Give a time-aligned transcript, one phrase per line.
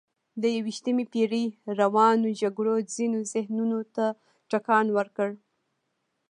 [0.41, 1.45] د یویشتمې پېړۍ
[1.79, 4.05] روانو جګړو ځینو ذهنونو ته
[4.51, 5.29] ټکان ورکړ.